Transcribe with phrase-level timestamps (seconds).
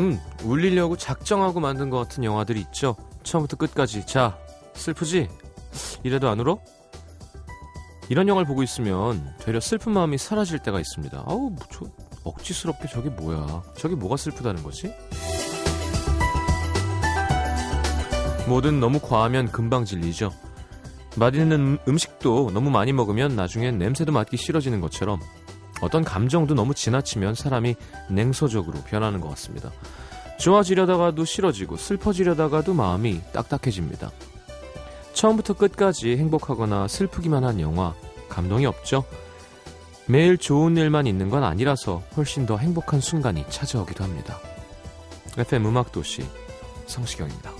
[0.00, 2.96] 가끔 울리려고 작정하고 만든 것 같은 영화들이 있죠.
[3.22, 4.06] 처음부터 끝까지.
[4.06, 4.38] 자,
[4.72, 5.28] 슬프지?
[6.02, 6.58] 이래도 안 울어?
[8.08, 11.24] 이런 영화를 보고 있으면 되려 슬픈 마음이 사라질 때가 있습니다.
[11.26, 11.84] 아우, 뭐 저,
[12.24, 13.62] 억지스럽게 저게 뭐야.
[13.76, 14.92] 저게 뭐가 슬프다는 거지?
[18.48, 20.32] 뭐든 너무 과하면 금방 질리죠.
[21.16, 25.20] 맛있는 음식도 너무 많이 먹으면 나중엔 냄새도 맡기 싫어지는 것처럼
[25.80, 27.76] 어떤 감정도 너무 지나치면 사람이
[28.08, 29.70] 냉소적으로 변하는 것 같습니다.
[30.38, 34.10] 좋아지려다가도 싫어지고 슬퍼지려다가도 마음이 딱딱해집니다.
[35.12, 37.94] 처음부터 끝까지 행복하거나 슬프기만 한 영화,
[38.28, 39.04] 감동이 없죠?
[40.06, 44.38] 매일 좋은 일만 있는 건 아니라서 훨씬 더 행복한 순간이 찾아오기도 합니다.
[45.36, 46.24] FM 음악도시
[46.86, 47.59] 성시경입니다.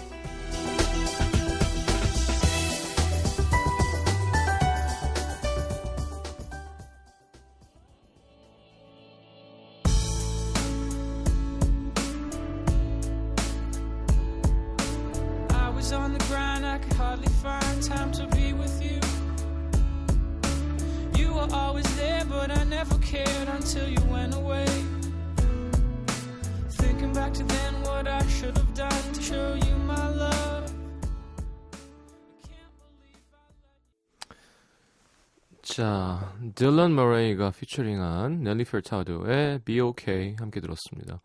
[37.41, 41.23] 머레이가 피처링한 넬리 펠타도의 Be OK 함께 들었습니다.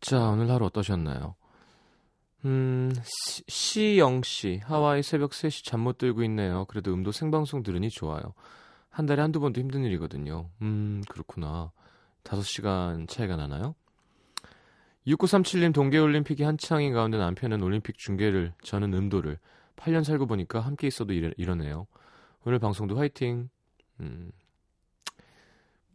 [0.00, 1.34] 자, 오늘 하루 어떠셨나요?
[2.44, 2.92] 음,
[3.48, 6.66] 시영 씨, 하와이 새벽 3시 잠 못 들고 있네요.
[6.66, 8.34] 그래도 음도 생방송 들으니 좋아요.
[8.90, 10.50] 한 달에 한두 번도 힘든 일이거든요.
[10.62, 11.72] 음, 그렇구나.
[12.22, 13.74] 5시간 차이가 나나요?
[15.06, 19.38] 6937님 동계올림픽이 한창인 가운데 남편은 올림픽 중계를, 저는 음도를
[19.76, 21.86] 8년 살고 보니까 함께 있어도 이러, 이러네요.
[22.44, 23.48] 오늘 방송도 화이팅.
[24.00, 24.30] 음.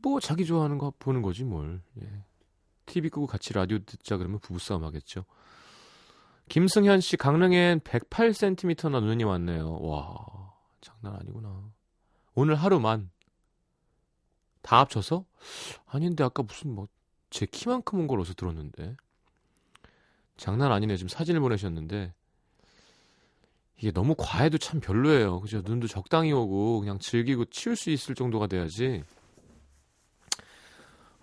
[0.03, 1.81] 뭐 자기 좋아하는 거 보는 거지 뭘.
[2.02, 2.24] 예.
[2.86, 5.25] TV 끄고 같이 라디오 듣자 그러면 부부싸움 하겠죠.
[6.50, 9.80] 김승현 씨 강릉엔 108cm나 눈이 왔네요.
[9.80, 11.72] 와 장난 아니구나.
[12.36, 13.09] 오늘 하루만
[14.62, 15.25] 다 합쳐서?
[15.88, 16.88] 아닌데 아까 무슨 뭐
[17.34, 18.96] 제 키만큼 온 걸 어디서 들었는데
[20.38, 22.14] 장난 아니네 지금 사진을 보내셨는데
[23.78, 25.41] 이게 너무 과해도 참 별로예요.
[25.41, 25.62] 그죠?
[25.66, 29.03] 눈도 적당히 오고 그냥 즐기고 치울 수 있을 정도가 돼야지.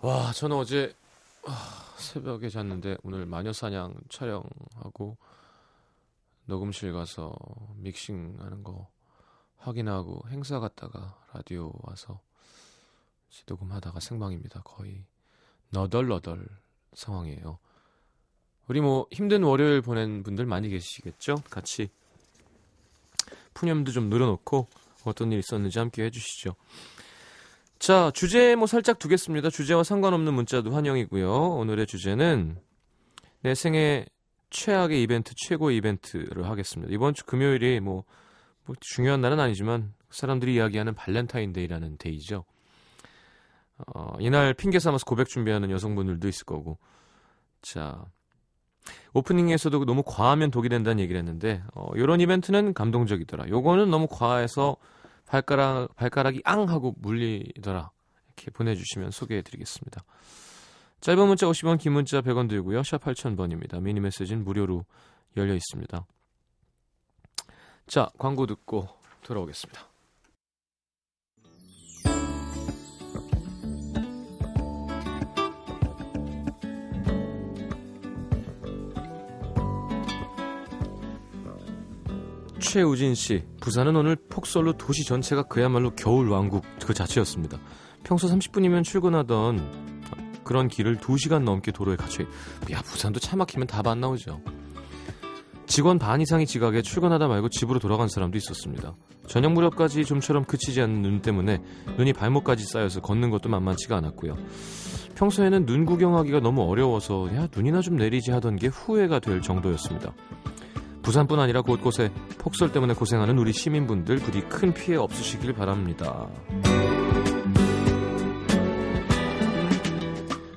[0.03, 0.95] 와, 저는 어제
[1.45, 5.15] 아, 새벽에 잤는데 오늘 마녀사냥 촬영하고
[6.45, 7.35] 녹음실 가서
[7.75, 8.89] 믹싱하는 거
[9.57, 12.19] 확인하고 행사 갔다가 라디오 와서
[13.45, 14.61] 녹음하다가 생방입니다.
[14.63, 15.05] 거의
[15.69, 16.47] 너덜너덜
[16.95, 17.59] 상황이에요.
[18.69, 21.43] 우리 뭐 힘든 월요일 보낸 분들 많이 계시겠죠?
[21.51, 21.91] 같이
[23.53, 24.67] 푸념도 좀 늘어놓고
[25.05, 26.55] 어떤 일 있었는지 함께 해주시죠.
[27.81, 29.49] 자, 주제 뭐 살짝 두겠습니다.
[29.49, 31.31] 주제와 상관없는 문자도 환영이고요.
[31.31, 32.59] 오늘의 주제는
[33.41, 34.05] 내 생애
[34.51, 36.93] 최악의 이벤트, 최고의 이벤트를 하겠습니다.
[36.93, 38.03] 이번 주 금요일이 뭐,
[38.65, 42.45] 뭐 중요한 날은 아니지만 사람들이 이야기하는 발렌타인데이라는 day죠.
[43.95, 46.77] 어, 이날 핑계 삼아서 고백 준비하는 여성분들도 있을 거고.
[47.63, 48.05] 자,
[49.15, 53.49] 오프닝에서도 너무 과하면 독이 된다는 얘기를 했는데 어, 이런 이벤트는 감동적이더라.
[53.49, 54.77] 요거는 너무 과해서
[55.31, 57.89] 발가락 발가락이 앙 하고 물리더라.
[58.27, 60.03] 이렇게 보내주시면 소개해드리겠습니다.
[60.99, 62.83] 짧은 문자 50원, 긴 문자 100원 들고요.
[62.83, 63.81] 샵 8000번입니다.
[63.81, 64.83] 미니 메시지는 무료로
[65.37, 66.05] 열려 있습니다.
[67.87, 68.89] 자, 광고 듣고
[69.23, 69.87] 돌아오겠습니다.
[82.59, 87.57] 최우진 씨, 부산은 오늘 폭설로 도시 전체가 그야말로 겨울 왕국 그 자체였습니다.
[88.03, 90.01] 평소 30분이면 출근하던
[90.43, 92.23] 그런 길을 2시간 넘게 도로에 갇혀.
[92.71, 94.41] 야, 부산도 차 막히면 답 안 나오죠.
[95.67, 98.95] 직원 반 이상이 지각에 출근하다 말고 집으로 돌아간 사람도 있었습니다.
[99.27, 101.59] 저녁 무렵까지 좀처럼 그치지 않는 눈 때문에
[101.97, 104.35] 눈이 발목까지 쌓여서 걷는 것도 만만치가 않았고요.
[105.15, 110.13] 평소에는 눈 구경하기가 너무 어려워서 야 눈이나 좀 내리지 하던 게 후회가 될 정도였습니다.
[111.01, 116.27] 부산뿐 아니라 곳곳에 폭설 때문에 고생하는 우리 시민분들 부디 큰 피해 없으시길 바랍니다.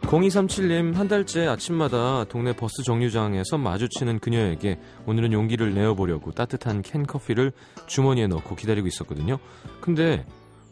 [0.02, 7.50] 0237님, 한 달째 아침마다 동네 버스 정류장에서 마주치는 그녀에게 오늘은 용기를 내어보려고 따뜻한 캔커피를
[7.88, 9.38] 주머니에 넣고 기다리고 있었거든요.
[9.80, 10.24] 근데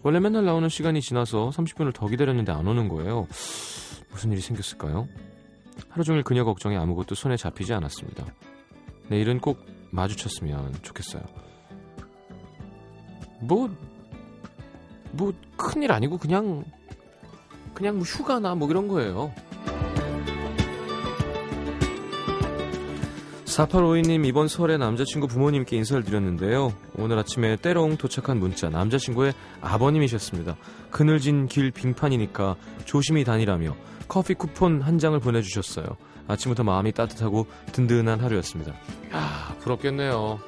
[0.05, 3.27] 원래 맨날 나오는 시간이 지나서 30분을 더 기다렸는데 안 오는 거예요.
[4.11, 5.09] 무슨 일이 생겼을까요?
[5.89, 8.27] 하루 종일 그녀 걱정에 아무것도 손에 잡히지 않았습니다.
[9.09, 11.23] 내일은 꼭 마주쳤으면 좋겠어요.
[13.41, 13.69] 뭐,
[15.13, 16.65] 뭐, 큰일 아니고 그냥,
[17.75, 19.33] 그냥 뭐 휴가나 뭐 이런 거예요.
[23.53, 26.73] 4852님 이번 설에 남자친구 부모님께 인사를 드렸는데요.
[26.97, 30.57] 오늘 아침에 때롱 도착한 문자 남자친구의 아버님이셨습니다.
[30.91, 32.57] 그늘진 길 빙판이니까
[32.87, 33.77] 조심히 다니라며
[34.09, 35.97] 커피 쿠폰 한 장을 보내주셨어요.
[36.29, 38.75] 아침부터 마음이 따뜻하고 든든한 하루였습니다.
[39.13, 40.39] 아 부럽겠네요.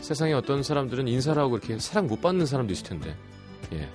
[0.00, 3.16] 세상에 어떤 사람들은 인사를 하고 이렇게 사랑 못 받는 사람도 있을 텐데.
[3.72, 3.88] 예.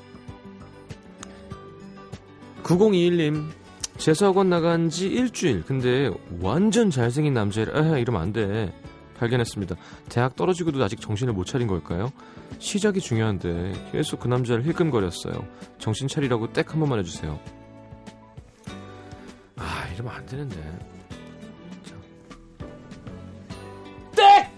[2.63, 3.49] 9021님
[3.97, 5.63] 재수학원 나간 지 일주일.
[5.63, 6.09] 근데
[6.41, 8.73] 완전 잘생긴 남자를 아, 이러면 안 돼.
[9.17, 9.75] 발견했습니다.
[10.09, 12.11] 대학 떨어지고도 아직 정신을 못 차린 걸까요?
[12.57, 15.45] 시작이 중요한데 계속 그 남자를 힐끔거렸어요.
[15.77, 17.39] 정신 차리라고 땡 한 번만 해주세요.
[20.01, 20.55] 아 이러면 안 되는데.
[24.15, 24.51] 땡!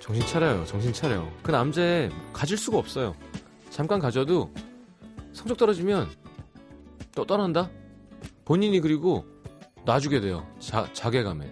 [0.00, 0.64] 정신 차려요.
[0.66, 1.26] 정신 차려.
[1.42, 3.14] 그 남자애 가질 수가 없어요.
[3.70, 4.52] 잠깐 가져도
[5.32, 6.10] 성적 떨어지면
[7.14, 7.70] 또 떠난다?
[8.44, 9.24] 본인이 그리고
[9.84, 10.46] 놔주게 돼요.
[10.58, 11.50] 자, 자괴감에.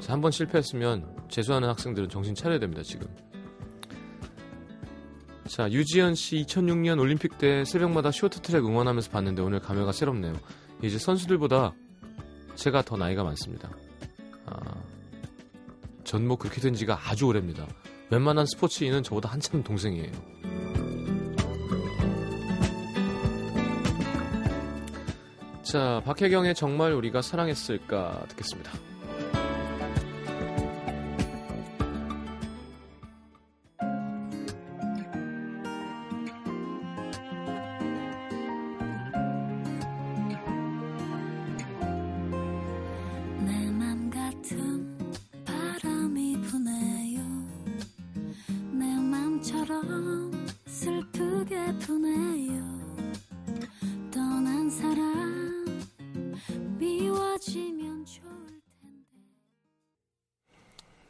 [0.00, 3.08] 자, 한번 실패했으면 재수하는 학생들은 정신 차려야 됩니다, 지금.
[5.48, 10.34] 자, 유지연 씨 2006년 올림픽 때 새벽마다 쇼트트랙 응원하면서 봤는데 오늘 감회가 새롭네요.
[10.82, 11.72] 이제 선수들보다
[12.56, 13.70] 제가 더 나이가 많습니다.
[14.46, 14.56] 아,
[16.04, 17.66] 전 뭐 그렇게 된 지가 아주 오래입니다.
[18.10, 20.12] 웬만한 스포츠인은 저보다 한참 동생이에요.
[25.62, 28.70] 자, 박혜경의 정말 우리가 사랑했을까 듣겠습니다.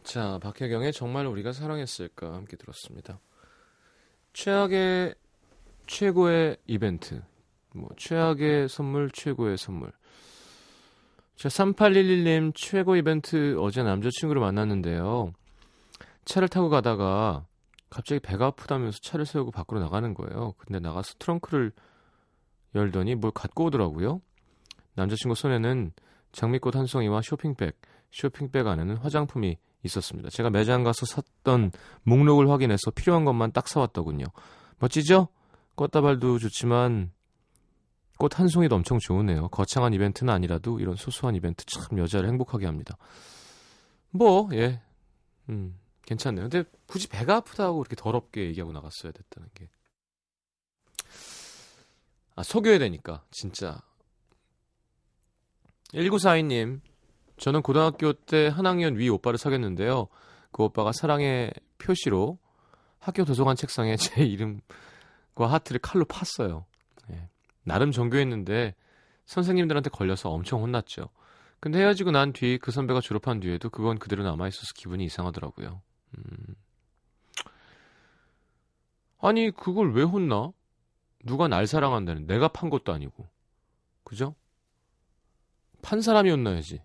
[0.07, 3.19] 자, 박혜경의 정말 우리가 사랑했을까 함께 들었습니다.
[4.35, 5.17] 최악의
[5.89, 7.21] 최고의 이벤트.
[7.75, 9.91] 뭐 최악의 선물, 최고의 선물.
[11.35, 15.33] 자, 3811님 최고 이벤트 어제 남자친구를 만났는데요.
[16.25, 17.45] 차를 타고 가다가
[17.91, 20.55] 갑자기 배가 아프다면서 차를 세우고 밖으로 나가는 거예요.
[20.59, 21.73] 근데 나가서 트렁크를
[22.77, 24.21] 열더니 뭘 갖고 오더라고요.
[24.95, 25.93] 남자친구 손에는
[26.31, 27.77] 장미꽃 한 송이와 쇼핑백,
[28.13, 30.29] 쇼핑백 안에는 화장품이 있었습니다.
[30.31, 31.73] 제가 매장 가서 샀던
[32.03, 34.27] 목록을 확인해서 필요한 것만 딱 사왔더군요.
[34.79, 35.29] 멋지죠?
[35.77, 37.13] 꽃다발도 좋지만
[38.19, 39.49] 꽃 한 송이도 엄청 좋으네요.
[39.49, 42.97] 거창한 이벤트는 아니라도 이런 소소한 이벤트 참 여자를 행복하게 합니다.
[44.11, 44.81] 뭐, 예.
[45.51, 46.49] 음, 괜찮네요.
[46.49, 49.69] 근데 굳이 배가 아프다고 이렇게 더럽게 얘기하고 나갔어야 됐다는 게.
[52.35, 53.83] 아, 속여야 되니까, 진짜.
[55.93, 56.81] 1942님,
[57.39, 60.09] 저는 고등학교 때 한 학년 위 오빠를 사귀었는데요.
[60.53, 62.39] 그 오빠가 사랑의 표시로
[62.99, 66.65] 학교 도서관 책상에 제 이름과 하트를 칼로 팠어요.
[67.13, 67.29] 예.
[67.63, 68.75] 나름 정교했는데
[69.27, 71.09] 선생님들한테 걸려서 엄청 혼났죠.
[71.61, 75.83] 근데 헤어지고 난 뒤 그 선배가 졸업한 뒤에도 그건 그대로 남아있어서 기분이 이상하더라고요.
[76.19, 76.55] 음.
[79.21, 80.53] 아니, 그걸 왜 혼나?
[81.25, 83.27] 누가 날 사랑한다는 내가 판 것도 아니고.
[84.05, 84.35] 그죠?
[85.83, 86.83] 판 사람이 혼나야지.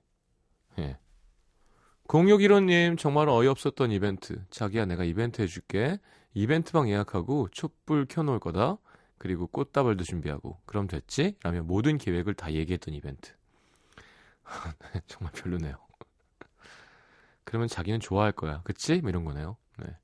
[0.80, 0.98] 예.
[2.08, 4.44] 0615님 정말 어이없었던 이벤트.
[4.50, 5.98] 자기야 내가 이벤트 해줄게.
[6.34, 8.78] 이벤트방 예약하고 촛불 켜놓을 거다.
[9.18, 10.60] 그리고 꽃다발도 준비하고.
[10.66, 11.36] 그럼 됐지?
[11.44, 13.34] 라며 모든 계획을 다 얘기했던 이벤트.
[15.08, 15.75] 정말 별로네요.
[17.44, 18.62] 그러면 자기는 좋아할 거야.
[18.63, 19.00] 그치?
[19.01, 19.58] 뭐 이런 거네요.
[19.78, 19.96] 네.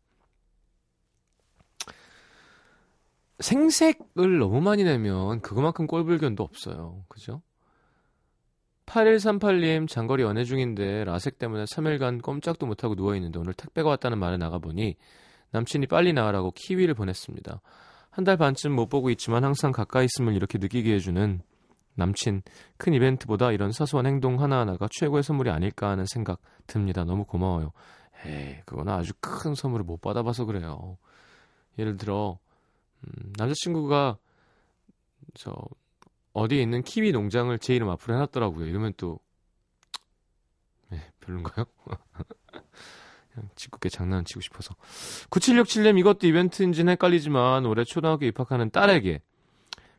[3.40, 7.04] 생색을 너무 많이 내면 그거만큼 꼴불견도 없어요.
[7.08, 7.42] 그죠?
[8.88, 14.96] 8138님 장거리 연애 중인데 라섹 때문에 3일간 꼼짝도 못하고 누워있는데 오늘 택배가 왔다는 말에 나가보니
[15.52, 17.62] 남친이 빨리 나가라고 키위를 보냈습니다.
[18.10, 21.40] 한 달 반쯤 못 보고 있지만 항상 가까이 있음을 이렇게 느끼게 해주는
[21.94, 22.42] 남친
[22.78, 27.04] 큰 이벤트보다 이런 사소한 행동 하나하나가 최고의 선물이 아닐까 하는 생각 듭니다.
[27.04, 27.74] 너무 고마워요.
[28.26, 30.98] 에이 그거는 아주 큰 선물을 못 받아봐서 그래요.
[31.78, 32.40] 예를 들어
[33.04, 34.18] 음, 남자친구가
[35.36, 35.54] 저
[36.38, 38.68] 어디에 있는 키위 농장을 제 이름 앞으로 해놨더라고요.
[38.68, 39.20] 이러면 또
[40.90, 41.66] 네, 별론가요?
[43.34, 44.76] 그냥 짓궂게 장난 치고 싶어서
[45.32, 49.22] 9767님 이것도 이벤트인지는 헷갈리지만 올해 초등학교 입학하는 딸에게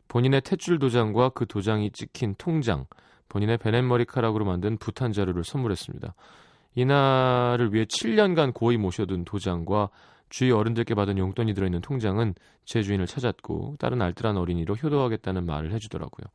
[0.07, 2.85] 본인의 탯줄 도장과 그 도장이 찍힌 통장
[3.27, 6.15] 본인의 베넷 머리카락으로 만든 부탄 자루를 선물했습니다.
[6.75, 9.89] 이날을 위해 7년간 고이 모셔둔 도장과
[10.29, 16.27] 주위 어른들께 받은 용돈이 들어있는 통장은 제 주인을 찾았고 다른 알뜰한 어린이로 효도하겠다는 말을 해주더라고요.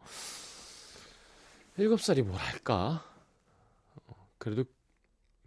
[1.77, 3.05] 일곱 살이 뭐랄까?
[4.07, 4.65] 어, 그래도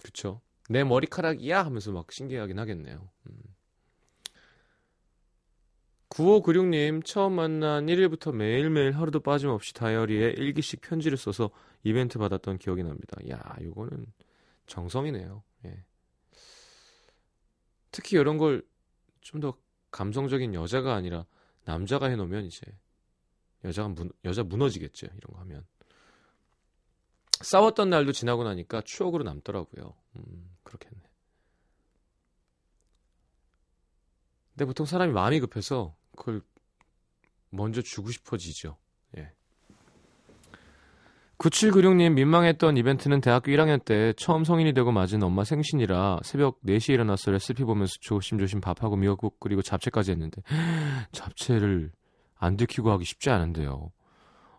[0.02, 0.42] 그쵸.
[0.70, 3.10] 내 머리카락이야 하면서 막 신기하긴 하겠네요.
[3.30, 3.38] 음.
[6.10, 11.52] 9596님, 처음 만난 1일부터 매일매일 하루도 빠짐없이 다이어리에 일기씩 편지를 써서
[11.84, 13.18] 이벤트 받았던 기억이 납니다.
[13.30, 14.06] 야, 이거는
[14.66, 15.44] 정성이네요.
[17.98, 18.02] 예.
[18.02, 18.64] 특히 이런 걸
[19.28, 19.58] 좀 더
[19.92, 21.26] 감성적인 여자가 아니라
[21.66, 22.62] 남자가 해놓으면 이제
[23.66, 25.08] 여자가 문, 여자 무너지겠죠.
[25.08, 25.68] 이런 거 하면.
[27.42, 29.96] 싸웠던 날도 지나고 나니까 추억으로 남더라고요.
[30.16, 31.02] 음, 그렇겠네.
[34.52, 36.42] 근데 보통 사람이 마음이 급해서 그걸
[37.50, 38.78] 먼저 주고 싶어지죠.
[41.40, 41.48] 예.
[41.50, 47.32] 9796님 민망했던 이벤트는 대학교 1학년 때 처음 성인이 되고 맞은 엄마 생신이라 새벽 4시에 일어나서
[47.32, 50.42] 레시피 보면서 조심조심 밥하고 미역국 그리고 잡채까지 했는데
[51.12, 51.92] 잡채를
[52.36, 53.92] 안 들키고 하기 쉽지 않은데요.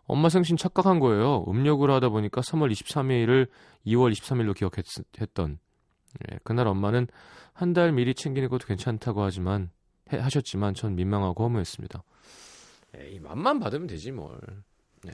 [0.05, 1.45] 엄마 생신 착각한 거예요.
[1.47, 3.47] 음력으로 하다 보니까 3월 23일을
[3.85, 5.59] 2월 23일로 기억했던.
[6.31, 7.07] 예, 그날 엄마는
[7.53, 9.69] 한 달 미리 챙기는 것도 괜찮다고 하지만
[10.13, 12.03] 해, 하셨지만 전 민망하고 허무했습니다.
[12.95, 14.39] 에이, 맘만 받으면 되지 뭘.
[15.03, 15.11] 네.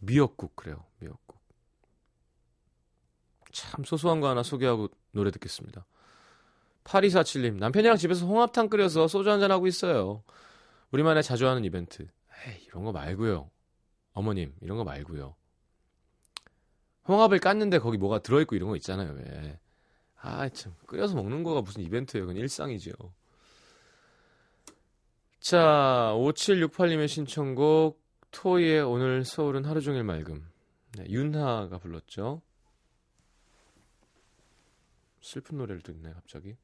[0.00, 0.84] 미역국 그래요.
[0.98, 1.38] 미역국.
[3.52, 5.86] 참 소소한 거 하나 소개하고 노래 듣겠습니다.
[6.84, 10.22] 8247님 남편이랑 집에서 홍합탕 끓여서 소주 한잔 하고 있어요.
[10.90, 12.02] 우리만의 자주 하는 이벤트.
[12.46, 13.50] 에이, 이런 거 말고요.
[14.12, 15.34] 어머님 이런 거 말고요.
[17.08, 19.12] 홍합을 깠는데 거기 뭐가 들어있고 이런 거 있잖아요.
[19.12, 19.58] 왜.
[20.16, 20.74] 아, 참.
[20.86, 22.26] 끓여서 먹는 거가 무슨 이벤트예요.
[22.26, 22.92] 그건 일상이죠.
[25.40, 28.00] 자, 5768님의 신청곡
[28.30, 30.46] 토이의 오늘 서울은 하루 종일 맑음.
[30.96, 32.42] 네, 윤하가 불렀죠.
[35.20, 36.56] 슬픈 노래를 듣네 갑자기.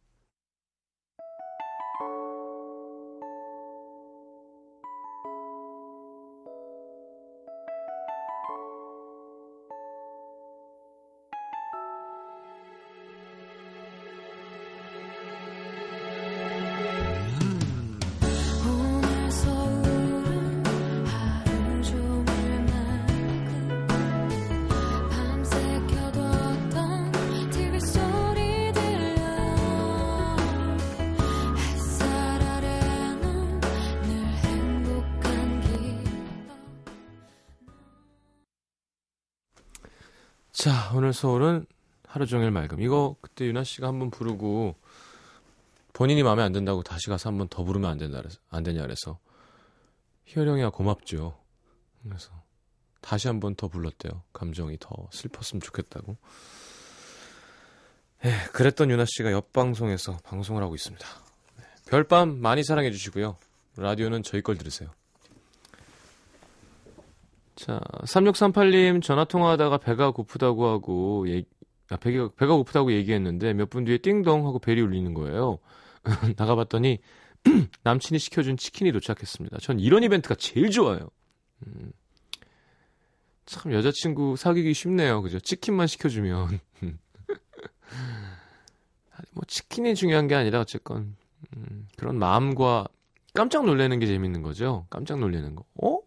[41.17, 41.67] 서울은
[42.07, 42.81] 하루 종일 맑음.
[42.81, 44.77] 이거 그때 유나 씨가 한번 부르고
[45.93, 49.19] 본인이 마음에 안 든다고 다시 가서 한번 더 부르면 안 된다 그래서 안 되냐 그래서
[50.27, 51.37] 희열 형이야 고맙죠.
[52.03, 52.31] 그래서
[53.01, 54.23] 다시 한번 더 불렀대요.
[54.33, 56.17] 감정이 더 슬펐으면 좋겠다고.
[58.25, 61.07] 예, 그랬던 유나 씨가 옆 방송에서 방송을 하고 있습니다.
[61.59, 63.37] 네, 별밤 많이 사랑해 주시고요.
[63.77, 64.91] 라디오는 저희 걸 들으세요.
[67.57, 71.43] 자, 3638님 전화 통화하다가 배가 고프다고 하고 얘
[71.89, 75.59] 아, 배가, 고프다고 얘기했는데 몇 분 뒤에 띵동 하고 벨이 울리는 거예요.
[76.37, 76.99] 나가봤더니
[77.83, 79.59] 남친이 시켜준 치킨이 도착했습니다.
[79.61, 81.09] 전 이런 이벤트가 제일 좋아요.
[81.67, 81.93] 음,
[83.47, 85.23] 참 여자친구 사귀기 쉽네요.
[85.23, 85.39] 그죠?
[85.41, 86.59] 치킨만 시켜주면.
[89.33, 91.17] 뭐 치킨이 중요한 게 아니라 어쨌건
[91.57, 92.87] 음, 그런 마음과
[93.35, 94.87] 깜짝 놀라는 게 재밌는 거죠.
[94.91, 95.65] 깜짝 놀라는 거.
[95.83, 96.01] 어?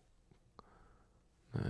[1.54, 1.62] 네.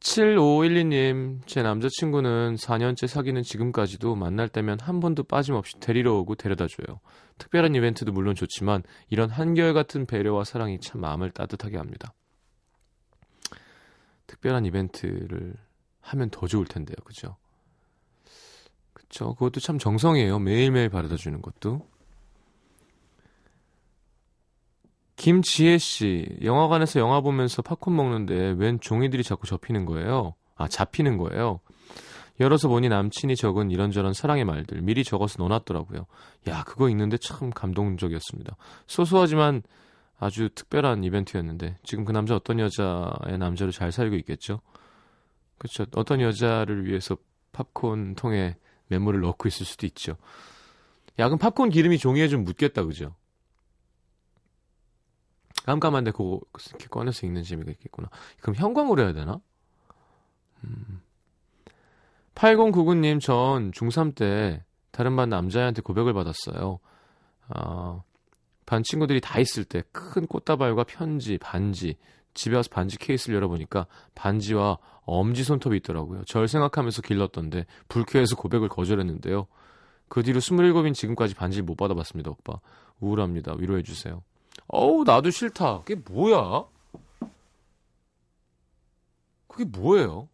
[0.00, 7.00] 7512님, 제 남자친구는 4년째 사귀는 지금까지도 만날 때면 한 번도 빠짐없이 데리러 오고 데려다 줘요.
[7.38, 12.12] 특별한 이벤트도 물론 좋지만 이런 한결같은 배려와 사랑이 참 마음을 따뜻하게 합니다.
[14.26, 15.54] 특별한 이벤트를
[16.00, 16.96] 하면 더 좋을 텐데요.
[17.04, 17.36] 그죠?
[18.92, 19.34] 그쵸.
[19.34, 20.38] 그것도 참 정성이에요.
[20.38, 21.88] 매일매일 바래다 주는 것도.
[25.16, 30.34] 김지혜 씨, 영화관에서 영화 보면서 팝콘 먹는데 웬 종이들이 자꾸 접히는 거예요.
[30.56, 31.60] 아, 잡히는 거예요.
[32.40, 36.06] 열어서 보니 남친이 적은 이런저런 사랑의 말들 미리 적어서 넣어놨더라고요.
[36.48, 38.56] 야, 그거 읽는데 참 감동적이었습니다.
[38.86, 39.62] 소소하지만
[40.18, 44.60] 아주 특별한 이벤트였는데 지금 그 남자 어떤 여자의 남자로 잘 살고 있겠죠?
[45.58, 45.86] 그렇죠.
[45.94, 47.16] 어떤 여자를 위해서
[47.52, 48.56] 팝콘 통에
[48.88, 50.16] 메모를 넣고 있을 수도 있죠.
[51.20, 53.14] 야, 그럼 팝콘 기름이 종이에 좀 묻겠다, 그죠?
[55.64, 58.08] 깜깜한데 그거 이렇게 꺼내서 읽는 재미가 있겠구나.
[58.40, 59.40] 그럼 형광으로 해야 되나?
[60.64, 61.00] 음.
[62.34, 66.80] 8099님, 전 중3 때 다른 반 남자애한테 고백을 받았어요.
[67.48, 68.02] 아,
[68.66, 71.96] 반 친구들이 다 있을 때 큰 꽃다발과 편지, 반지,
[72.34, 76.24] 집에 와서 반지 케이스를 열어보니까 반지와 엄지 손톱이 있더라고요.
[76.24, 79.46] 절 생각하면서 길렀던데 불쾌해서 고백을 거절했는데요.
[80.08, 82.58] 그 뒤로 27인 지금까지 반지를 못 받아봤습니다, 오빠.
[83.00, 83.54] 우울합니다.
[83.58, 84.22] 위로해주세요.
[84.76, 85.82] 어우, 나도 싫다.
[85.84, 86.64] 그게 뭐야?
[89.46, 90.28] 그게 뭐예요?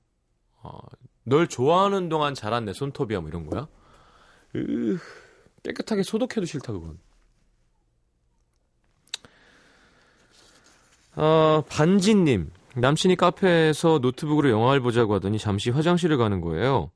[0.62, 0.78] 어,
[1.24, 3.68] 널 좋아하는 동안 자란 내 손톱이야 뭐 이런 거야?
[4.56, 4.98] 으,
[5.62, 6.98] 깨끗하게 소독해도 싫다 그건.
[11.16, 16.90] 어, 반진님 남친이 카페에서 노트북으로 영화를 보자고 하더니 잠시 화장실을 가는 거예요.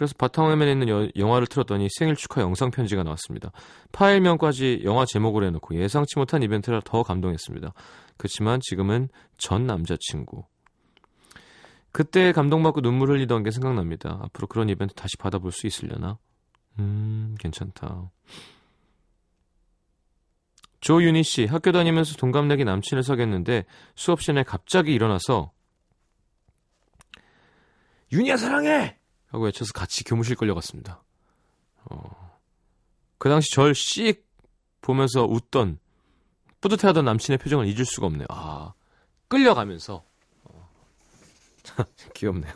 [0.00, 3.52] 그래서 바탕화면에 있는 여, 영화를 틀었더니 생일 축하 영상 편지가 나왔습니다.
[3.92, 7.74] 파일명까지 영화 제목을 해놓고 예상치 못한 이벤트라 더 감동했습니다.
[8.16, 10.46] 그렇지만 지금은 전 남자친구.
[11.92, 14.20] 그때 감동받고 눈물 흘리던 게 생각납니다.
[14.22, 16.16] 앞으로 그런 이벤트 다시 받아볼 수 있으려나?
[16.78, 18.10] 음, 괜찮다.
[20.80, 23.66] 조윤희 씨, 학교 다니면서 동갑내기 남친을 사귀었는데
[23.96, 25.52] 수업 시간에 갑자기 일어나서
[28.12, 28.99] 윤희야 사랑해!
[29.30, 31.02] 하고 외쳐서 같이 교무실 끌려갔습니다.
[31.90, 32.38] 어,
[33.18, 34.28] 그 당시 절 씩
[34.82, 35.78] 보면서 웃던
[36.60, 38.26] 뿌듯해하던 남친의 표정을 잊을 수가 없네요.
[38.30, 38.72] 아,
[39.28, 40.04] 끌려가면서
[40.44, 40.68] 어,
[42.14, 42.52] 귀엽네요.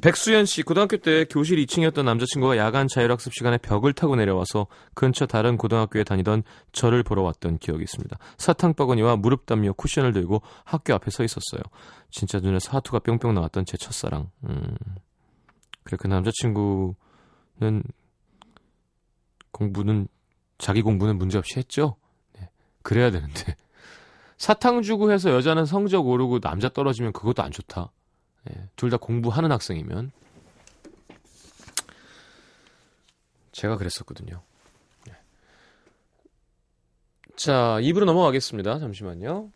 [0.00, 5.56] 백수연 씨, 고등학교 때 교실 2층이었던 남자친구가 야간 자율학습 시간에 벽을 타고 내려와서 근처 다른
[5.56, 8.16] 고등학교에 다니던 저를 보러 왔던 기억이 있습니다.
[8.36, 11.62] 사탕 바구니와 무릎 담요 쿠션을 들고 학교 앞에 서 있었어요.
[12.10, 14.30] 진짜 눈에서 하투가 뿅뿅 나왔던 제 첫사랑.
[14.44, 14.76] 음.
[15.82, 16.94] 그래, 그 남자친구는
[19.50, 20.06] 공부는,
[20.58, 21.96] 자기 공부는 문제없이 했죠?
[22.38, 22.48] 네.
[22.82, 23.56] 그래야 되는데.
[24.36, 27.90] 사탕 주고 해서 여자는 성적 오르고 남자 떨어지면 그것도 안 좋다.
[28.50, 30.12] 예, 둘 다 공부하는 학생이면
[33.52, 34.42] 제가 그랬었거든요.
[35.08, 35.16] 예.
[37.36, 38.78] 자, 2부로 넘어가겠습니다.
[38.78, 39.50] 잠시만요.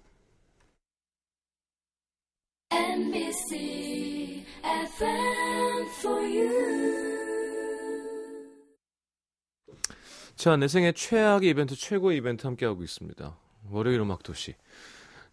[2.72, 6.92] MBC FM for you.
[10.36, 13.36] 자, 내 생애 최악의 이벤트, 최고의 이벤트 함께하고 있습니다.
[13.70, 14.54] 월요일 음악 도시.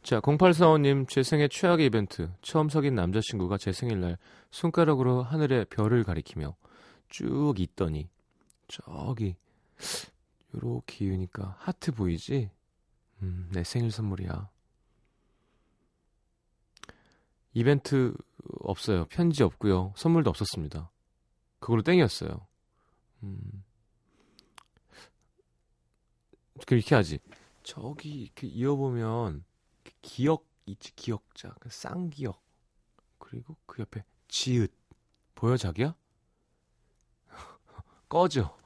[0.01, 2.31] 자, 0845님, 제 생애 최악의 이벤트.
[2.41, 4.17] 처음 사귄 남자친구가 제 생일날
[4.49, 6.55] 손가락으로 하늘의 별을 가리키며
[7.09, 8.09] 쭉 있더니,
[8.67, 9.35] 저기,
[10.55, 12.49] 요렇게 이으니까 하트 보이지?
[13.21, 14.49] 음, 내 생일 선물이야.
[17.53, 18.13] 이벤트
[18.61, 19.05] 없어요.
[19.05, 19.93] 편지 없고요.
[19.97, 20.89] 선물도 없었습니다.
[21.59, 22.47] 그걸로 땡이었어요.
[23.23, 23.63] 음.
[26.71, 27.19] 이렇게 하지.
[27.63, 29.43] 저기 이렇게 이어보면
[30.01, 30.95] 기억 있지?
[30.95, 31.53] 기억자.
[31.59, 32.41] 그 쌍기억.
[33.17, 34.71] 그리고 그 옆에 지읒.
[35.35, 35.95] 보여 자기야?
[38.09, 38.57] 꺼져.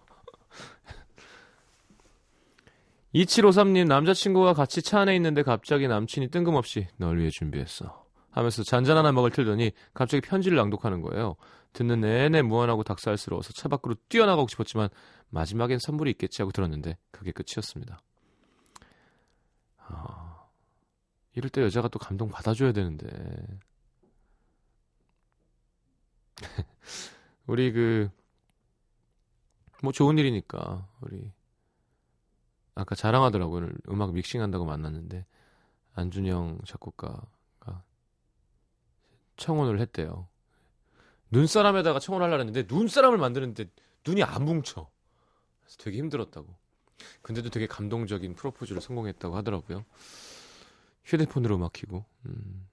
[3.13, 8.03] 2753님 남자친구가 같이 차 안에 있는데 갑자기 남친이 뜬금없이 널 위해 준비했어.
[8.31, 11.35] 하면서 잔잔한 음악을 틀더니 갑자기 편지를 낭독하는 거예요.
[11.73, 14.89] 듣는 내내 무한하고 닭살스러워서 차 밖으로 뛰어나가고 싶었지만
[15.29, 17.99] 마지막엔 선물이 있겠지 하고 들었는데 그게 끝이었습니다.
[19.77, 20.22] 아...
[21.35, 23.07] 이럴 때 여자가 또 감동 받아줘야 되는데.
[27.47, 28.09] 우리 그,
[29.81, 31.31] 뭐 좋은 일이니까, 우리,
[32.75, 33.69] 아까 자랑하더라고요.
[33.89, 35.25] 음악 믹싱한다고 만났는데,
[35.95, 37.83] 안준영 작곡가가
[39.37, 40.27] 청혼을 했대요.
[41.31, 43.65] 눈사람에다가 청혼을 하려 했는데, 눈사람을 만드는데
[44.05, 44.89] 눈이 안 뭉쳐.
[45.61, 46.47] 그래서 되게 힘들었다고.
[47.21, 49.85] 근데도 되게 감동적인 프로포즈를 성공했다고 하더라고요.
[51.05, 52.67] 휴대폰으로 막히고 음,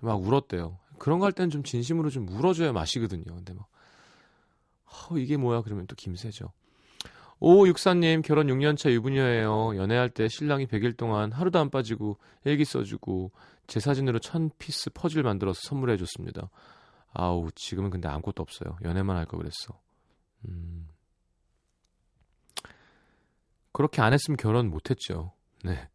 [0.00, 0.78] 막 울었대요.
[0.98, 3.24] 그런 거 할 때는 좀 진심으로 좀 울어줘야 맛이거든요.
[3.24, 3.68] 근데 막
[5.10, 6.52] 어, 이게 뭐야 그러면 또 김새죠.
[7.38, 9.76] 오육사님 결혼 6년차 유부녀예요.
[9.76, 13.30] 연애할 때 신랑이 100일 동안 하루도 안 빠지고 일기 써주고
[13.66, 16.48] 제 사진으로 천 피스 퍼즐 만들어서 선물해줬습니다.
[17.12, 18.78] 아우 지금은 근데 아무것도 없어요.
[18.84, 19.78] 연애만 할 거 그랬어.
[20.48, 20.88] 음.
[23.72, 25.32] 그렇게 안 했으면 결혼 못했죠.
[25.62, 25.88] 네.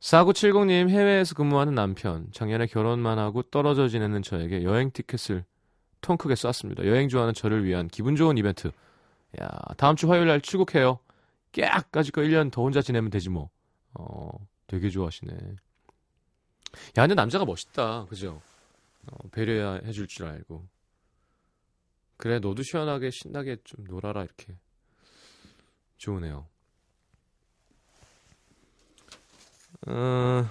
[0.00, 5.44] 4970님 해외에서 근무하는 남편 작년에 결혼만 하고 떨어져 지내는 저에게 여행 티켓을
[6.00, 6.86] 통 크게 쐈습니다.
[6.86, 8.70] 여행 좋아하는 저를 위한 기분 좋은 이벤트.
[9.40, 11.00] 야 다음 주 화요일 날 출국해요.
[11.52, 13.50] 깨악까지 거 1년 더 혼자 지내면 되지 뭐.
[13.94, 14.30] 어
[14.68, 15.32] 되게 좋아하시네.
[15.34, 18.06] 야 근데 남자가 멋있다.
[18.06, 18.40] 그죠?
[19.10, 20.64] 어, 배려해 줄 줄 알고.
[22.16, 24.56] 그래 너도 시원하게 신나게 좀 놀아라 이렇게.
[25.98, 26.46] 좋으네요.
[29.86, 30.50] 어...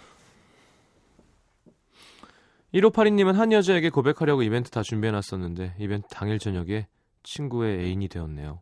[2.74, 6.88] 1582님은 한 여자에게 고백하려고 이벤트 다 준비해놨었는데 이벤트 당일 저녁에
[7.24, 8.62] 친구의 애인이 되었네요.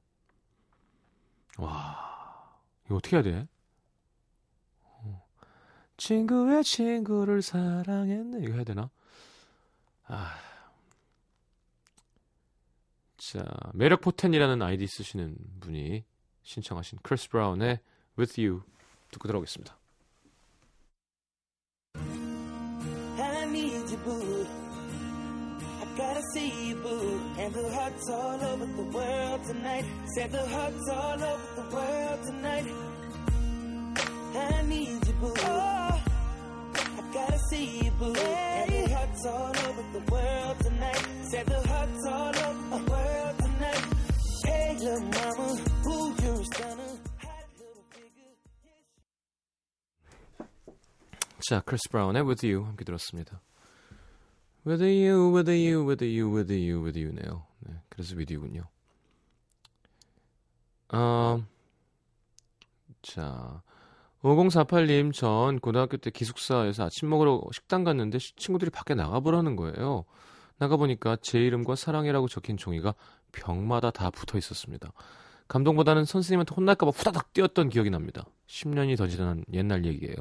[1.58, 3.47] 와, 이거 어떻게 해야 돼?
[4.84, 5.25] 어.
[5.97, 8.43] 친구의 친구를 사랑했네.
[8.43, 8.89] 이거 해야 되나?
[10.08, 10.36] 아.
[13.17, 16.04] 자, 매력 포텐이라는 아이디 쓰시는 분이
[16.43, 17.80] 신청하신 크리스 브라운의
[18.17, 18.62] With You
[19.12, 19.78] 듣고 들어오겠습니다.
[24.04, 24.46] boo.
[25.80, 27.20] I gotta see you, boo.
[27.38, 29.84] And the hearts all over the world tonight.
[30.14, 32.66] Said the hearts all over the world tonight.
[34.34, 35.34] I need you, boo.
[35.36, 36.02] Oh,
[36.74, 38.14] I gotta see you, boo.
[38.14, 41.06] And the hearts all over the world tonight.
[41.30, 43.84] Said the hearts all over the world tonight.
[44.44, 46.92] Hey, little mama, ooh, you're a stunner.
[47.22, 48.36] Hot little figure.
[51.48, 53.40] 자, 크리스 브라운의 With You 함께 들었습니다.
[54.65, 57.45] With You, With You, With You, With You, With You네요.
[57.60, 58.63] 네, 그래서 With You군요.
[60.89, 61.43] 어,
[63.01, 63.62] 자,
[64.23, 70.06] 5048님 전 고등학교 때 기숙사에서 아침 먹으러 식당 갔는데 시- 친구들이 밖에 나가보라는 거예요.
[70.58, 72.95] 나가보니까 제 이름과 사랑해라고 적힌 종이가
[73.32, 74.91] 벽마다 다 붙어 있었습니다.
[75.47, 78.25] 감동보다는 선생님한테 혼날까봐 후다닥 뛰었던 기억이 납니다.
[78.47, 80.15] 10년이 더 지난 옛날 얘기예요.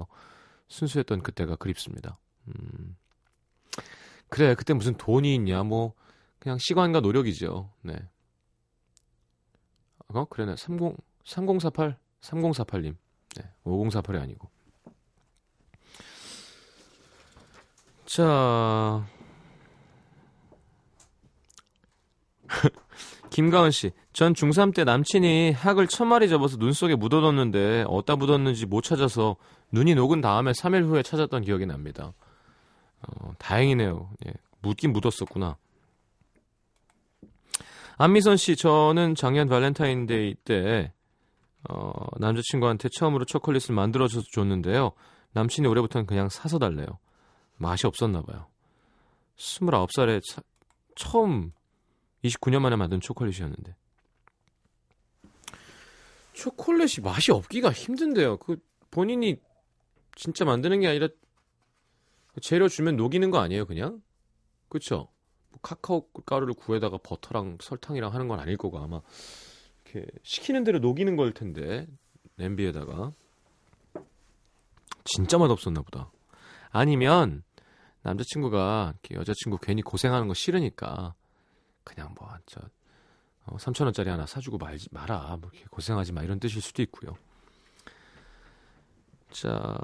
[0.68, 2.18] 순수했던 그때가 그립습니다.
[2.48, 2.96] 음.
[4.34, 5.94] 그래, 그때 무슨 돈이 있냐, 뭐,
[6.40, 7.70] 그냥 시간과 노력이죠.
[7.82, 7.94] 네.
[10.08, 10.56] 어, 그래네.
[10.56, 12.96] 30, 3048, 3048님.
[13.36, 14.50] 네, 5048이 아니고.
[18.06, 19.06] 자.
[23.30, 23.92] 김가은 씨.
[24.12, 29.36] 전 중3 때 남친이 학을 천 마리 접어서 눈 속에 묻어뒀는데 어디다 묻었는지 못 찾아서
[29.70, 32.14] 눈이 녹은 다음에 3일 후에 찾았던 기억이 납니다.
[33.06, 34.10] 어, 다행이네요.
[34.26, 35.56] 예, 묻긴 묻었었구나.
[37.96, 40.92] 안미선 씨, 저는 작년 발렌타인데이 때
[41.68, 44.92] 어, 남자친구한테 처음으로 초콜릿을 만들어줘서 줬는데요.
[45.32, 46.98] 남친이 올해부터는 그냥 사서 달래요.
[47.56, 48.46] 맛이 없었나 봐요.
[49.36, 50.42] 29살에 차,
[50.96, 51.52] 처음
[52.24, 53.74] 29년 만에 만든 초콜릿이었는데.
[56.32, 58.38] 초콜릿이 맛이 없기가 힘든데요.
[58.38, 58.56] 그
[58.90, 59.36] 본인이
[60.16, 61.08] 진짜 만드는 게 아니라
[62.40, 64.02] 재료 주면 녹이는 거 아니에요, 그냥?
[64.68, 65.08] 그쵸?
[65.50, 69.00] 뭐 카카오 가루를 구에다가 버터랑 설탕이랑 하는 건 아닐 거고 아마
[69.84, 71.86] 이렇게 시키는 대로 녹이는 걸 텐데
[72.36, 73.12] 냄비에다가
[75.04, 76.10] 진짜 맛없었나 보다.
[76.70, 77.42] 아니면
[78.02, 81.14] 남자친구가 이렇게 여자친구 괜히 고생하는 거 싫으니까
[81.84, 82.60] 그냥 뭐 저
[83.46, 87.16] 어, 3천 원짜리 하나 사주고 말지 마라 뭐 이렇게 고생하지 마 이런 뜻일 수도 있고요.
[89.34, 89.76] 자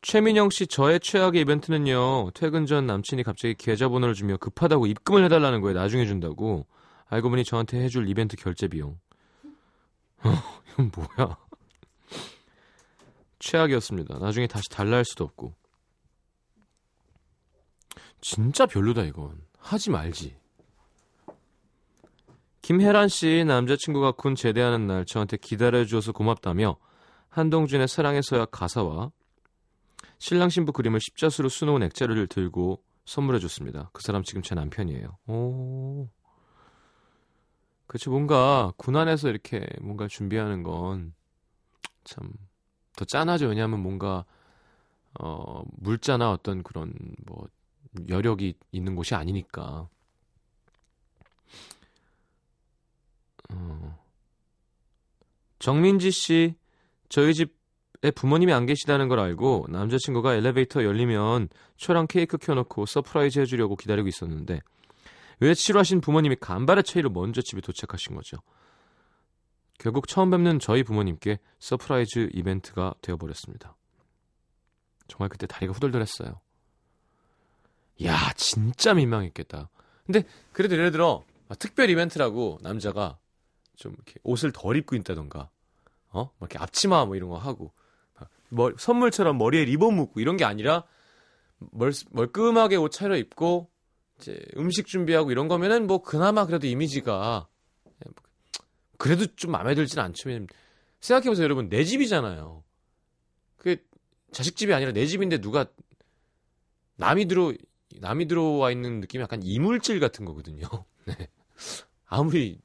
[0.00, 5.78] 최민영 씨 저의 최악의 이벤트는요 퇴근 전 남친이 갑자기 계좌번호를 주며 급하다고 입금을 해달라는 거예요
[5.78, 6.66] 나중에 준다고.
[7.10, 8.98] 알고 보니 저한테 해줄 이벤트 결제 비용.
[10.24, 10.30] 어,
[10.72, 11.36] 이건 뭐야?
[13.38, 14.18] 최악이었습니다.
[14.18, 15.54] 나중에 다시 달라 할 수도 없고.
[18.22, 19.42] 진짜 별로다 이건.
[19.58, 20.34] 하지 말지.
[22.62, 26.78] 김혜란 씨 남자친구가 군 제대하는 날 저한테 기다려줘서 고맙다며
[27.38, 29.10] 한동준의 사랑의 서약 가사와
[30.18, 33.90] 신랑 신부 그림을 십자수로 수놓은 액자를 들고 선물해 줬습니다.
[33.92, 35.16] 그 사람 지금 제 남편이에요.
[35.28, 36.08] 오.
[37.86, 41.14] 그치, 뭔가 군 안에서 이렇게 뭔가 준비하는 건
[42.04, 42.48] 참
[42.98, 43.46] 더 짠하죠.
[43.46, 44.24] 왜냐하면 뭔가
[45.20, 46.92] 어, 물자나 어떤 그런
[47.26, 47.46] 뭐
[48.08, 49.88] 여력이 있는 곳이 아니니까.
[53.50, 53.98] 어.
[55.60, 56.56] 정민지 씨,
[57.08, 63.76] 저희 집에 부모님이 안 계시다는 걸 알고 남자친구가 엘리베이터 열리면 초랑 케이크 켜놓고 surprise 해주려고
[63.76, 64.60] 기다리고 있었는데
[65.40, 68.38] 외출하신 부모님이 간발의 차이로 먼저 집에 도착하신 거죠.
[69.78, 73.76] 결국 처음 뵙는 저희 부모님께 surprise 이벤트가 되어버렸습니다.
[75.06, 76.40] 정말 그때 다리가 후덜덜했어요.
[78.04, 79.70] 야, 진짜 민망했겠다.
[80.04, 81.24] 근데 그래도 예를 들어
[81.58, 83.18] 특별 이벤트라고 남자가
[83.76, 85.50] 좀 이렇게 옷을 덜 입고 있다던가,
[86.10, 87.72] 어, 막 이렇게 앞치마 뭐 이런 거 하고,
[88.48, 90.84] 머, 선물처럼 머리에 리본 묶고 이런 게 아니라
[91.58, 93.70] 멀, 멀끔하게 옷 차려입고
[94.18, 97.48] 이제 음식 준비하고 이런 거면은 뭐 그나마 그래도 이미지가
[98.96, 99.98] 그래도 좀 마음에 들진.
[100.26, 100.48] 왜냐면
[101.00, 102.64] 생각해보세요, 여러분 내 집이잖아요.
[103.56, 103.76] 그
[104.32, 105.66] 자식 집이 아니라 내 집인데 누가
[106.96, 107.52] 남이 들어
[108.00, 110.66] 남이 들어와 있는 느낌이 약간 이물질 같은 거거든요.
[111.06, 111.28] 네.
[112.06, 112.60] 아무리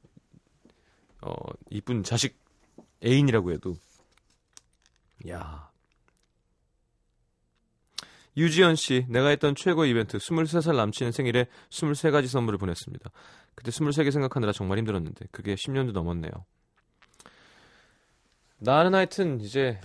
[1.22, 1.34] 어
[1.70, 2.43] 이쁜 자식
[3.02, 3.76] 애인이라고 해도
[5.28, 5.70] 야
[8.36, 13.10] 유지연 씨, 내가 했던 최고 이벤트 23살 남친의 생일에 23가지 선물을 보냈습니다.
[13.54, 16.32] 그때 23개 생각하느라 정말 힘들었는데 그게 10년도 넘었네요.
[18.58, 19.80] 나는 하여튼 이제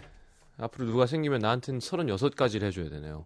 [0.58, 3.26] 앞으로 누가 생기면 나한테는 36가지를 해줘야 되네요.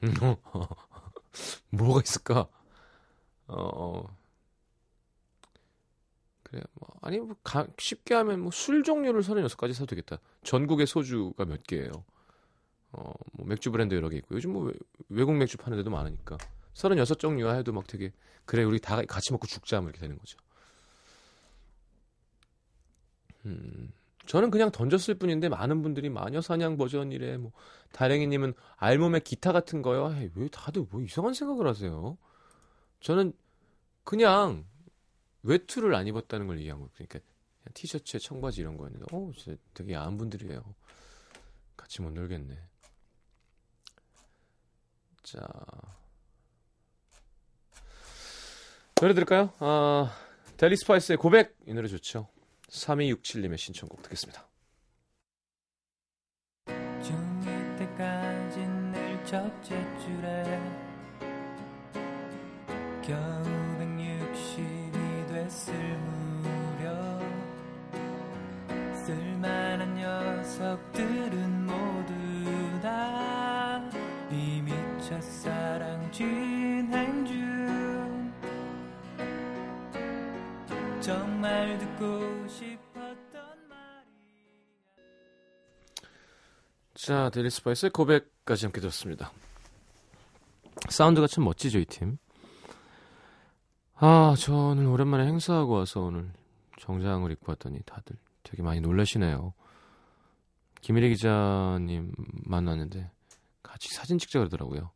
[1.70, 2.48] 뭐가 있을까?
[3.48, 4.04] 어,
[6.46, 10.20] 그래, 뭐, 아니, 뭐, 가, 쉽게 하면 뭐 술 종류를 36가지 사도 되겠다.
[10.44, 11.90] 전국의 소주가 몇 개예요.
[12.92, 14.72] 어, 뭐 맥주 브랜드 여러 개 있고 요즘 뭐 외,
[15.08, 16.38] 외국 맥주 파는 데도 많으니까
[16.74, 18.12] 36 종류야 해도 막 되게
[18.44, 20.38] 그래 우리 다 같이 먹고 죽자 뭐 이렇게 되는 거죠.
[23.44, 23.92] 음.
[24.26, 27.52] 저는 그냥 던졌을 뿐인데 많은 분들이 마녀 사냥 버전이래 뭐
[27.92, 30.14] 다랭이 님은 알몸에 기타 같은 거요.
[30.16, 32.16] 에이, 왜 다들 뭐 이상한 생각을 하세요?
[33.00, 33.32] 저는
[34.04, 34.64] 그냥
[35.46, 36.90] 외투를 안 입었다는 걸 얘기한 거예요.
[36.94, 37.20] 그러니까
[37.74, 40.62] 티셔츠에 청바지 이런 거였는데, 어, 진짜 되게 야한 분들이에요.
[41.76, 42.58] 같이 못 놀겠네.
[45.22, 45.40] 자.
[48.96, 49.52] 노래 들을까요?
[49.58, 50.16] 아,
[50.56, 51.56] 델리 스파이스의 고백!
[51.66, 52.28] 이 노래 좋죠.
[52.68, 54.48] 3267님의 신청곡 듣겠습니다.
[56.66, 60.86] 중2 때까지 늘 첫째 줄에
[69.06, 73.80] 쓸만한 녀석들은 모두 다
[74.32, 78.32] 이미 첫사랑 진행 중
[81.00, 84.08] 정말 듣고 싶었던 말이
[86.94, 89.30] 자, 델리 스파이스의 고백까지 함께 들었습니다.
[90.88, 92.18] 사운드가 참 멋지죠, 이 팀.
[93.94, 96.32] 아, 저는 오랜만에 행사하고 와서 오늘
[96.80, 99.52] 정장을 입고 왔더니 다들 되게 많이 놀라시네요.
[100.80, 102.12] 김일희 기자님
[102.44, 103.10] 만났는데
[103.62, 104.92] 같이 사진 찍자 그러더라고요.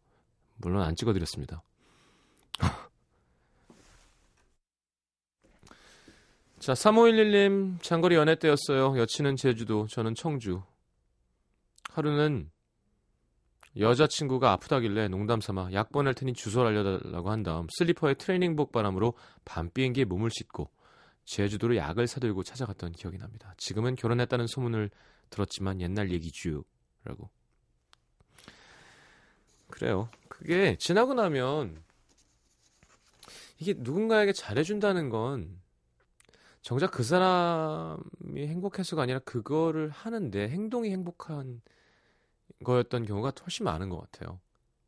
[0.56, 1.62] 물론 안 찍어드렸습니다.
[6.60, 8.98] 자, 3511님, 장거리 연애 때였어요.
[8.98, 10.62] 여친은 제주도, 저는 청주.
[11.90, 12.50] 하루는
[13.76, 19.70] 여자친구가 아프다길래 농담 삼아 약 보낼 테니 주소를 알려달라고 한 다음 슬리퍼에 트레이닝복 바람으로 밤
[19.70, 20.70] 비행기에 몸을 싣고
[21.30, 23.54] 제주도로 약을 사들고 찾아갔던 기억이 납니다.
[23.56, 24.90] 지금은 결혼했다는 소문을
[25.30, 26.64] 들었지만 옛날 얘기죠.
[27.04, 27.30] 라고.
[29.68, 30.08] 그래요.
[30.28, 31.80] 그게 지나고 나면
[33.60, 35.56] 이게 누군가에게 잘해준다는 건
[36.62, 41.62] 정작 그 사람이 행복해서가 아니라 그거를 하는데 행동이 행복한
[42.64, 44.40] 거였던 경우가 훨씬 많은 것 같아요.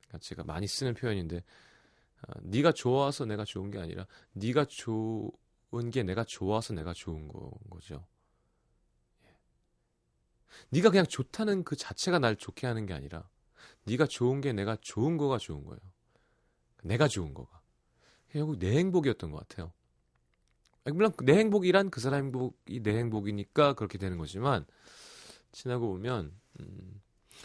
[0.09, 5.31] 그러니까 제가 많이 쓰는 표현인데 어, 네가 좋아서 내가 좋은 게 아니라 네가 좋
[5.75, 8.07] 은게 내가 좋아서 내가 좋은 거, 거죠.
[9.25, 9.35] 예.
[10.71, 13.29] 네가 그냥 좋다는 그 자체가 날 좋게 하는 게 아니라
[13.85, 15.81] 네가 좋은 게 내가 좋은 거가 좋은 거예요.
[16.83, 17.61] 내가 좋은 거가.
[18.31, 19.73] 결국 내 행복이었던 것 같아요.
[20.87, 24.67] 물론 내 행복이란 그 사람 행복이 내 행복이니까 그렇게 되는 거지만
[25.53, 27.01] 지나고 보면 음,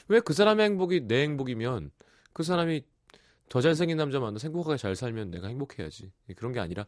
[0.07, 1.91] 왜 그 사람의 행복이 내 행복이면
[2.33, 2.83] 그 사람이
[3.49, 6.85] 더 잘생긴 남자 만나 행복하게 잘 살면 내가 행복해야지 그런 게 아니라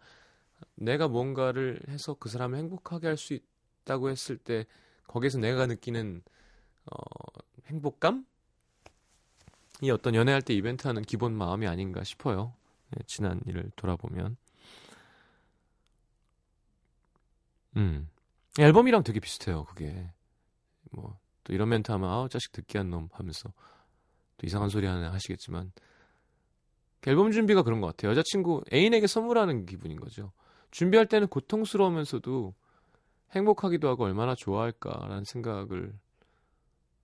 [0.75, 4.65] 내가 뭔가를 해서 그 사람을 행복하게 할 수 있다고 했을 때
[5.07, 6.21] 거기에서 내가 느끼는
[6.85, 8.25] 어, 행복감
[9.81, 12.53] 이 어떤 연애할 때 이벤트 하는 기본 마음이 아닌가 싶어요.
[12.91, 14.37] 네, 지난 일을 돌아보면.
[17.77, 18.09] 음.
[18.59, 20.11] 앨범이랑 되게 비슷해요, 그게.
[20.91, 23.53] 뭐, 또 이런 멘트 하면, 아우, 자식 듣기한 놈 하면서
[24.37, 25.71] 또 이상한 소리 하나 하시겠지만,
[26.99, 28.11] 그 앨범 준비가 그런 것 같아요.
[28.11, 30.33] 여자친구, 애인에게 선물하는 기분인 거죠.
[30.71, 32.53] 준비할 때는 고통스러우면서도
[33.31, 35.93] 행복하기도 하고 얼마나 좋아할까라는 생각을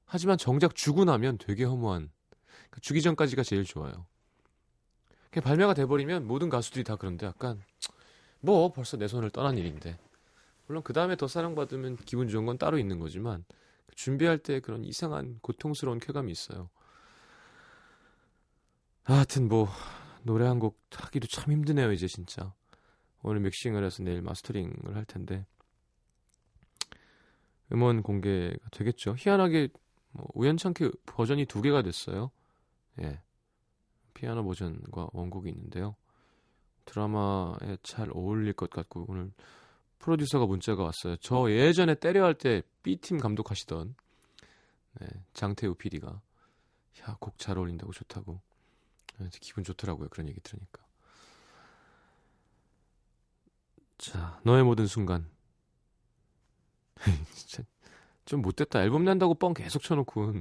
[0.06, 2.10] 하지만 정작 주고 나면 되게 허무한
[2.50, 4.06] 그러니까 주기 전까지가 제일 좋아요.
[5.32, 7.62] 그냥 발매가 돼버리면 모든 가수들이 다 그런데 약간
[8.40, 9.98] 뭐 벌써 내 손을 떠난 일인데
[10.68, 13.44] 물론 그 다음에 더 사랑받으면 기분 좋은 건 따로 있는 거지만
[13.96, 16.70] 준비할 때 그런 이상한 고통스러운 쾌감이 있어요.
[19.04, 19.68] 하여튼 뭐
[20.24, 22.54] 노래 한 곡 하기도 참 힘드네요 이제 진짜
[23.26, 25.46] 오늘 믹싱을 해서 내일 마스터링을 할 텐데
[27.72, 29.16] 음원 공개가 되겠죠.
[29.18, 29.70] 희한하게
[30.12, 32.30] 뭐 우연찮게 버전이 두 개가 됐어요.
[33.02, 33.20] 예.
[34.14, 35.96] 피아노 버전과 원곡이 있는데요.
[36.86, 39.32] 드라마에 잘 어울릴 것 같고 오늘
[39.98, 41.16] 프로듀서가 문자가 왔어요.
[41.18, 43.96] 저 예전에 때려 할 때 B팀 감독하시던
[45.02, 46.22] 네, 장태우 PD가
[47.02, 48.40] 야, 곡 잘 어울린다고 좋다고.
[49.18, 50.10] 네, 기분 좋더라고요.
[50.10, 50.85] 그런 얘기 들으니까.
[53.98, 55.28] 자, 너의 모든 순간.
[57.34, 57.64] 진짜
[58.26, 58.82] 좀 못됐다.
[58.84, 60.34] 앨범 낸다고 뻥 계속 쳐놓고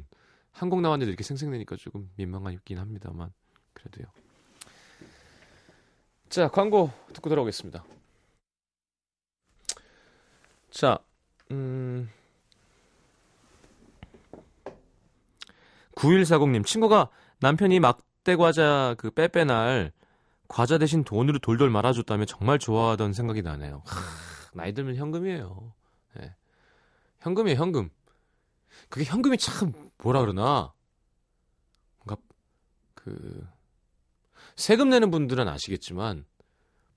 [0.52, 3.32] 한 곡 나왔는데 이렇게 생생내니까 조금 민망하긴 합니다만
[3.72, 4.06] 그래도요.
[6.28, 7.84] 자, 광고 듣고 돌아오겠습니다.
[10.70, 10.98] 자,
[11.50, 12.10] 음.
[15.96, 17.08] 9140님, 친구가
[17.40, 19.92] 남편이 막대 과자 그 빼빼날
[20.48, 23.82] 과자 대신 돈으로 돌돌 말아줬다며 정말 좋아하던 생각이 나네요.
[23.86, 24.00] 하,
[24.54, 25.72] 나이 들면 현금이에요.
[26.16, 26.34] 네.
[27.20, 27.90] 현금이에요, 현금.
[28.88, 30.72] 그게 현금이 참 뭐라 그러나
[32.04, 32.22] 뭔가
[32.94, 33.46] 그
[34.56, 36.24] 세금 내는 분들은 아시겠지만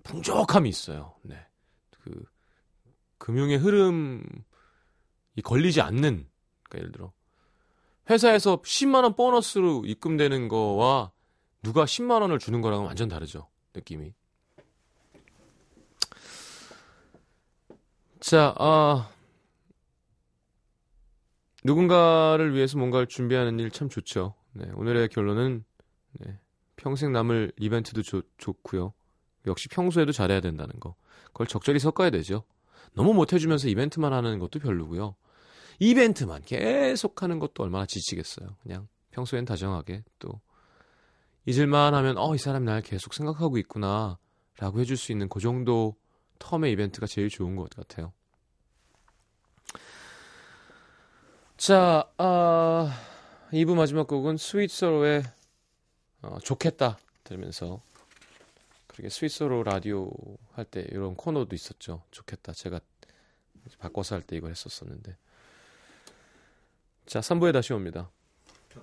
[0.04, 1.16] 풍족함이 있어요.
[1.24, 1.46] 네.
[2.02, 2.24] 그
[3.18, 4.24] 금융의 흐름이
[5.44, 6.28] 걸리지 않는
[6.64, 7.12] 그러니까 예를 들어
[8.10, 11.12] 회사에서 10만 원 보너스로 입금되는 거와
[11.68, 13.50] 누가 10만 원을 주는 거랑은 완전 다르죠.
[13.76, 14.14] 느낌이.
[18.22, 19.12] 자, 아
[21.66, 24.34] 누군가를 위해서 뭔가를 준비하는 일 참 좋죠.
[24.54, 25.66] 네, 오늘의 결론은
[26.14, 26.40] 네,
[26.78, 28.94] 평생 남을 이벤트도 좋, 좋고요.
[29.46, 30.96] 역시 평소에도 잘해야 된다는 거.
[31.26, 32.46] 그걸 적절히 섞어야 되죠.
[32.94, 35.18] 너무 못해주면서 이벤트만 하는 것도 별로고요.
[35.80, 38.56] 이벤트만 계속 하는 것도 얼마나 지치겠어요.
[38.64, 40.40] 그냥 평소엔 다정하게 또
[41.48, 44.20] 잊을만 하면 어 이 사람이 날 계속 생각하고 있구나
[44.58, 45.96] 라고 해줄 수 있는 그 정도
[46.40, 48.12] 텀의 이벤트가 제일 좋은 것 같아요.
[51.58, 52.92] 자, 아,
[53.52, 55.24] 2부 마지막 곡은 스윗서로의
[56.22, 57.82] 어, 좋겠다 들으면서
[58.88, 60.12] 그렇게 스윗서로 라디오
[60.54, 62.04] 할 때 이런 코너도 있었죠.
[62.12, 62.54] 좋겠다.
[62.54, 62.80] 제가
[63.80, 65.16] 바꿔서 할 때 이걸 했었었는데.
[67.06, 68.10] 자, 3부에 다시 옵니다.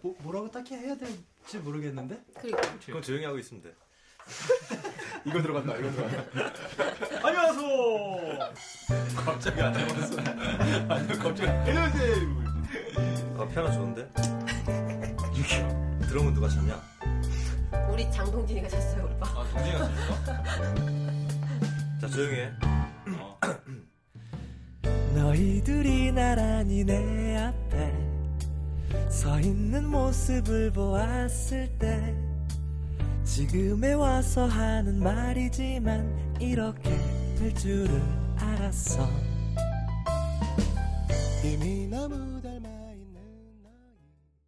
[0.02, 2.20] 뭐, 뭐라고 딱히 해야 될지 모르겠는데?
[2.38, 3.74] 그러니까 그럼 조용히 하고 있으면 돼.
[5.26, 6.52] 이거 들어간다, 이거 들어간다.
[7.26, 8.50] 안녕하세요!
[9.16, 10.20] 갑자기 안 해봤어.
[10.88, 12.44] 아니, 갑자기, 안녕하세요!
[13.36, 14.08] 아 피아노 좋은데?
[16.08, 16.80] 드럼은 누가 쳤냐?
[17.90, 19.26] 우리 장동진이가 잤어요 오빠.
[19.28, 20.24] 아, 동진이가 쳤어?
[22.00, 22.52] 자 조용히 해.
[25.14, 28.13] 너희들이 나란히 내 앞에
[29.08, 32.14] 서 있는 모습을 보았을 때
[33.24, 36.90] 지금에 와서 하는 말이지만 이렇게
[37.38, 38.02] 될 줄을
[38.36, 39.08] 알았어.
[41.42, 42.33] 이미 너무